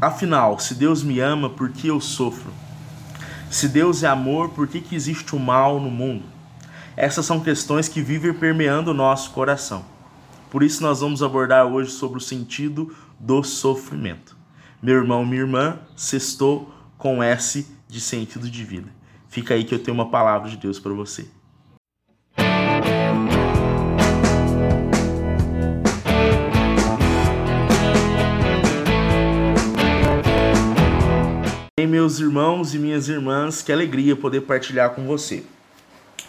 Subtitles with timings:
[0.00, 2.50] Afinal, se Deus me ama, por que eu sofro?
[3.50, 6.24] Se Deus é amor, por que, que existe o mal no mundo?
[6.96, 9.84] Essas são questões que vivem permeando o nosso coração.
[10.50, 14.38] Por isso, nós vamos abordar hoje sobre o sentido do sofrimento.
[14.82, 18.88] Meu irmão, minha irmã, sextou com S de sentido de vida.
[19.28, 21.28] Fica aí que eu tenho uma palavra de Deus para você.
[31.86, 35.42] Meus irmãos e minhas irmãs, que alegria poder partilhar com você.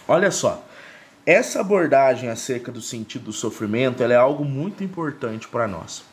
[0.06, 0.64] Olha só,
[1.24, 6.04] essa abordagem acerca do sentido do sofrimento é algo muito importante para nós.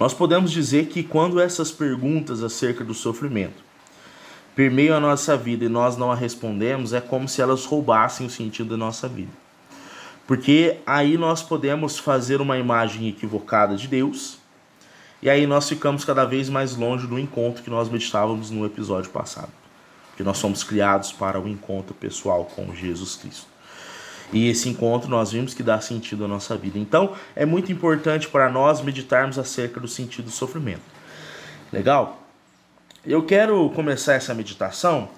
[0.00, 3.62] Nós podemos dizer que quando essas perguntas acerca do sofrimento
[4.56, 8.30] permeiam a nossa vida e nós não a respondemos, é como se elas roubassem o
[8.30, 9.30] sentido da nossa vida.
[10.26, 14.41] Porque aí nós podemos fazer uma imagem equivocada de Deus
[15.22, 19.10] e aí nós ficamos cada vez mais longe do encontro que nós meditávamos no episódio
[19.10, 19.52] passado.
[20.08, 23.46] Porque nós somos criados para o encontro pessoal com Jesus Cristo.
[24.32, 26.78] E esse encontro nós vimos que dá sentido à nossa vida.
[26.78, 30.82] Então, é muito importante para nós meditarmos acerca do sentido do sofrimento.
[31.72, 32.20] Legal?
[33.06, 35.08] Eu quero começar essa meditação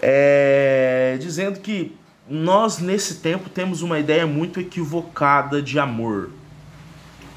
[0.00, 1.96] é, dizendo que
[2.28, 6.30] nós, nesse tempo, temos uma ideia muito equivocada de amor.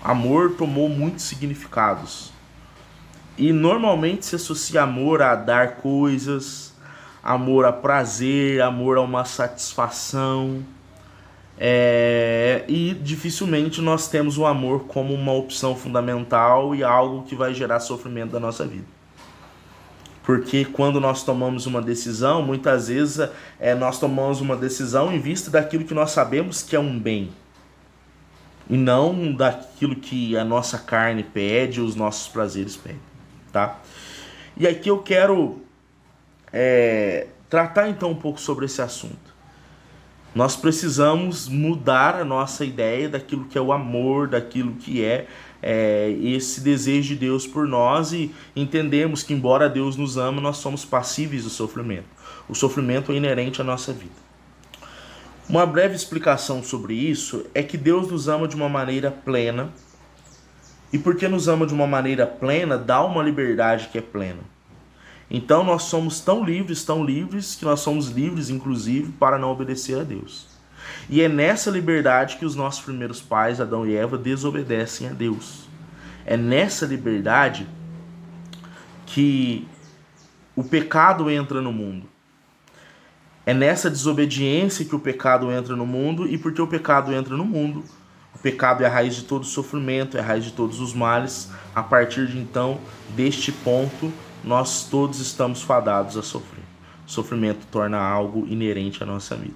[0.03, 2.31] Amor tomou muitos significados.
[3.37, 6.75] E normalmente se associa amor a dar coisas,
[7.23, 10.65] amor a prazer, amor a uma satisfação.
[11.57, 17.53] É, e dificilmente nós temos o amor como uma opção fundamental e algo que vai
[17.53, 18.87] gerar sofrimento da nossa vida.
[20.23, 25.51] Porque quando nós tomamos uma decisão, muitas vezes é, nós tomamos uma decisão em vista
[25.51, 27.29] daquilo que nós sabemos que é um bem
[28.71, 33.01] e não daquilo que a nossa carne pede, os nossos prazeres pedem,
[33.51, 33.81] tá?
[34.55, 35.61] E aqui eu quero
[36.53, 39.31] é, tratar então um pouco sobre esse assunto.
[40.33, 45.27] Nós precisamos mudar a nossa ideia daquilo que é o amor, daquilo que é,
[45.61, 50.57] é esse desejo de Deus por nós e entendemos que, embora Deus nos ama, nós
[50.57, 52.07] somos passíveis do sofrimento.
[52.47, 54.30] O sofrimento é inerente à nossa vida.
[55.49, 59.69] Uma breve explicação sobre isso é que Deus nos ama de uma maneira plena.
[60.93, 64.41] E porque nos ama de uma maneira plena, dá uma liberdade que é plena.
[65.29, 69.99] Então nós somos tão livres, tão livres, que nós somos livres, inclusive, para não obedecer
[69.99, 70.47] a Deus.
[71.09, 75.69] E é nessa liberdade que os nossos primeiros pais, Adão e Eva, desobedecem a Deus.
[76.25, 77.67] É nessa liberdade
[79.05, 79.67] que
[80.55, 82.07] o pecado entra no mundo.
[83.45, 87.43] É nessa desobediência que o pecado entra no mundo, e porque o pecado entra no
[87.43, 87.83] mundo,
[88.35, 91.49] o pecado é a raiz de todo sofrimento, é a raiz de todos os males.
[91.75, 92.79] A partir de então,
[93.15, 94.11] deste ponto,
[94.43, 96.63] nós todos estamos fadados a sofrer.
[97.05, 99.55] O sofrimento torna algo inerente à nossa vida.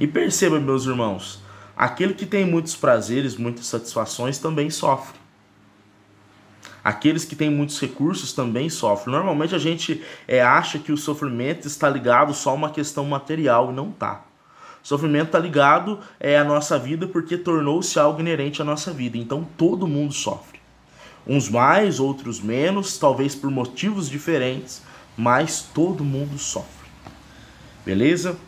[0.00, 1.42] E perceba, meus irmãos,
[1.76, 5.19] aquele que tem muitos prazeres, muitas satisfações, também sofre.
[6.82, 9.14] Aqueles que têm muitos recursos também sofrem.
[9.14, 13.70] Normalmente a gente é, acha que o sofrimento está ligado só a uma questão material
[13.70, 13.88] e não.
[14.82, 19.18] O sofrimento está ligado é, à nossa vida porque tornou-se algo inerente à nossa vida.
[19.18, 20.58] Então todo mundo sofre.
[21.26, 24.82] Uns mais, outros menos, talvez por motivos diferentes,
[25.16, 26.88] mas todo mundo sofre.
[27.84, 28.38] Beleza?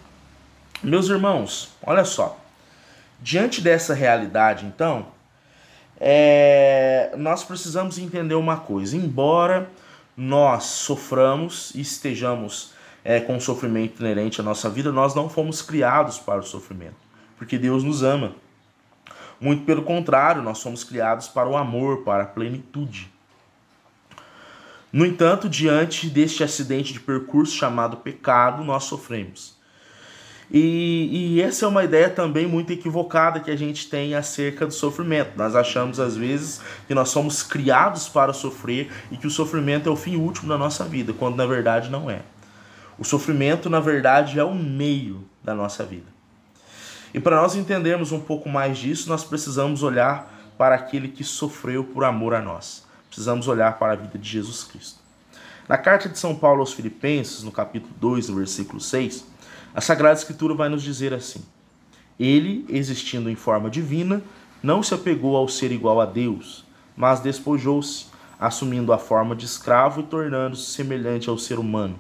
[0.83, 2.39] Meus irmãos, olha só.
[3.21, 5.07] Diante dessa realidade, então,
[6.05, 9.71] é, nós precisamos entender uma coisa: embora
[10.17, 12.73] nós soframos e estejamos
[13.05, 16.97] é, com sofrimento inerente à nossa vida, nós não fomos criados para o sofrimento,
[17.39, 18.35] porque Deus nos ama.
[19.41, 23.09] Muito pelo contrário, nós somos criados para o amor, para a plenitude.
[24.93, 29.57] No entanto, diante deste acidente de percurso chamado pecado, nós sofremos.
[30.55, 34.75] E, e, essa é uma ideia também muito equivocada que a gente tem acerca do
[34.75, 35.31] sofrimento.
[35.35, 39.93] Nós achamos às vezes que nós somos criados para sofrer e que o sofrimento é
[39.93, 42.21] o fim último da nossa vida, quando na verdade não é.
[42.99, 46.13] O sofrimento, na verdade, é o meio da nossa vida.
[47.15, 51.83] E para nós entendermos um pouco mais disso, nós precisamos olhar para aquele que sofreu
[51.83, 52.87] por amor a nós.
[53.09, 55.01] Precisamos olhar para a vida de Jesus Cristo.
[55.67, 59.32] Na carta de São Paulo aos Filipenses, no capítulo 2, no versículo 6,
[59.75, 61.43] a Sagrada Escritura vai nos dizer assim:
[62.19, 64.23] Ele, existindo em forma divina,
[64.63, 66.65] não se apegou ao ser igual a Deus,
[66.97, 68.07] mas despojou-se,
[68.39, 71.99] assumindo a forma de escravo e tornando-se semelhante ao ser humano.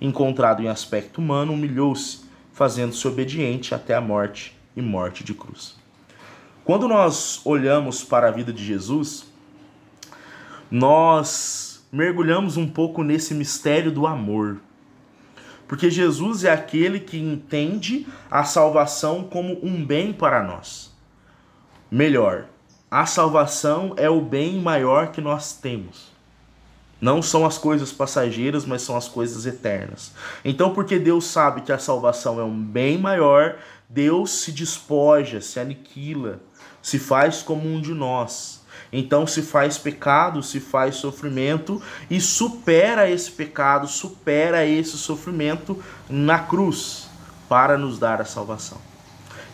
[0.00, 2.20] Encontrado em aspecto humano, humilhou-se,
[2.52, 5.76] fazendo-se obediente até a morte e morte de cruz.
[6.64, 9.26] Quando nós olhamos para a vida de Jesus,
[10.70, 14.60] nós mergulhamos um pouco nesse mistério do amor.
[15.68, 20.90] Porque Jesus é aquele que entende a salvação como um bem para nós.
[21.90, 22.46] Melhor,
[22.90, 26.08] a salvação é o bem maior que nós temos.
[26.98, 30.12] Não são as coisas passageiras, mas são as coisas eternas.
[30.44, 35.60] Então, porque Deus sabe que a salvação é um bem maior, Deus se despoja, se
[35.60, 36.40] aniquila,
[36.82, 38.57] se faz como um de nós.
[38.92, 41.80] Então se faz pecado, se faz sofrimento
[42.10, 47.08] e supera esse pecado, supera esse sofrimento na cruz
[47.48, 48.78] para nos dar a salvação.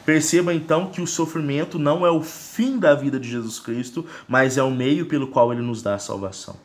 [0.05, 4.59] Perceba então que o sofrimento não é o fim da vida de Jesus Cristo, mas
[4.59, 6.57] é o meio pelo qual ele nos dá a salvação.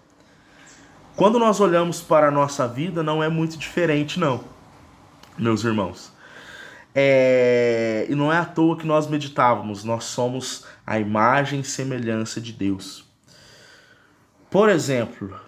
[1.16, 4.42] Quando nós olhamos para a nossa vida, não é muito diferente, não,
[5.38, 6.12] meus irmãos.
[7.02, 8.06] É...
[8.10, 12.52] E não é à toa que nós meditávamos, nós somos a imagem e semelhança de
[12.52, 13.06] Deus.
[14.50, 15.40] Por exemplo,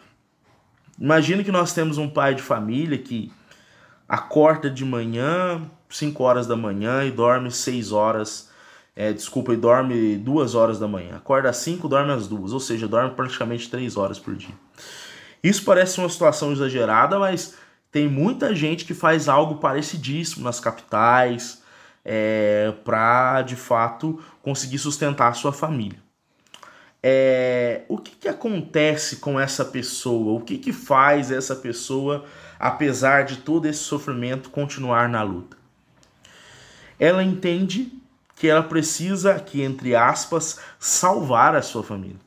[0.97, 3.33] imagine que nós temos um pai de família que
[4.07, 8.49] acorda de manhã, 5 horas da manhã e dorme 6 horas,
[8.95, 11.17] é, desculpa, e dorme 2 horas da manhã.
[11.17, 14.55] Acorda às 5, dorme às 2, ou seja, dorme praticamente 3 horas por dia.
[15.43, 17.55] Isso parece uma situação exagerada, mas
[17.91, 21.61] tem muita gente que faz algo parecidíssimo nas capitais
[22.05, 25.99] é, para de fato conseguir sustentar a sua família.
[27.03, 30.39] É, o que, que acontece com essa pessoa?
[30.39, 32.25] O que, que faz essa pessoa,
[32.59, 35.57] apesar de todo esse sofrimento, continuar na luta?
[36.99, 37.91] Ela entende
[38.35, 42.19] que ela precisa, aqui entre aspas, salvar a sua família.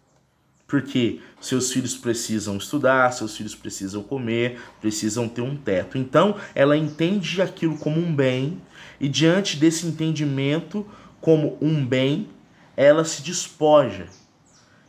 [0.67, 5.99] Porque seus filhos precisam estudar, seus filhos precisam comer, precisam ter um teto.
[5.99, 8.61] Então, ela entende aquilo como um bem
[8.99, 10.87] e diante desse entendimento
[11.21, 12.29] como um bem,
[12.77, 14.07] ela se despoja.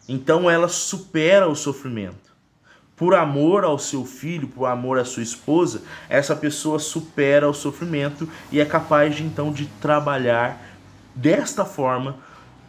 [0.07, 2.25] Então, ela supera o sofrimento.
[2.95, 8.30] Por amor ao seu filho, por amor à sua esposa, essa pessoa supera o sofrimento
[8.51, 10.62] e é capaz de então de trabalhar
[11.13, 12.18] desta forma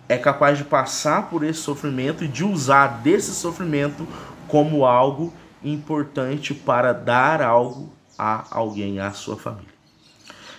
[0.09, 4.07] é capaz de passar por esse sofrimento e de usar desse sofrimento
[4.47, 5.33] como algo
[5.63, 9.75] importante para dar algo a alguém, à sua família.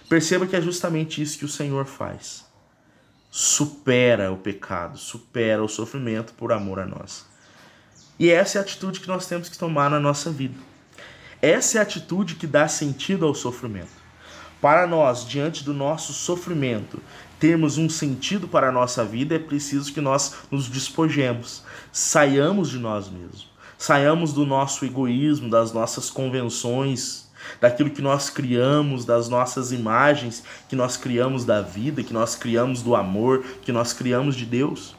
[0.09, 2.45] Perceba que é justamente isso que o Senhor faz.
[3.29, 7.25] Supera o pecado, supera o sofrimento por amor a nós.
[8.19, 10.55] E essa é a atitude que nós temos que tomar na nossa vida.
[11.41, 14.07] Essa é a atitude que dá sentido ao sofrimento.
[14.59, 16.99] Para nós, diante do nosso sofrimento,
[17.39, 22.79] termos um sentido para a nossa vida, é preciso que nós nos despojemos, saiamos de
[22.79, 27.27] nós mesmos, saiamos do nosso egoísmo, das nossas convenções,
[27.61, 32.81] daquilo que nós criamos, das nossas imagens que nós criamos da vida, que nós criamos
[32.81, 34.95] do amor, que nós criamos de Deus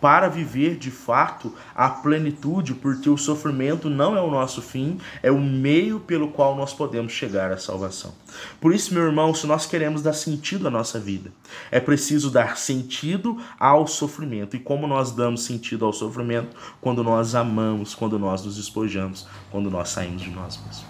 [0.00, 5.30] para viver de fato a plenitude, porque o sofrimento não é o nosso fim, é
[5.30, 8.12] o meio pelo qual nós podemos chegar à salvação.
[8.60, 11.32] Por isso, meu irmão, se nós queremos dar sentido à nossa vida,
[11.70, 14.56] é preciso dar sentido ao sofrimento.
[14.56, 16.56] E como nós damos sentido ao sofrimento?
[16.80, 20.84] Quando nós amamos, quando nós nos despojamos, quando nós saímos de nós mesmos.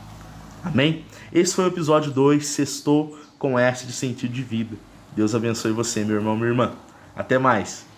[0.65, 1.05] Amém?
[1.33, 4.77] Esse foi o episódio 2, Sextou com S de sentido de vida.
[5.15, 6.73] Deus abençoe você, meu irmão, minha irmã.
[7.17, 7.92] Até mais.